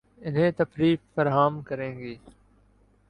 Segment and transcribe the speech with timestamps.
[0.21, 2.15] انھیں تفریح فراہم کریں گی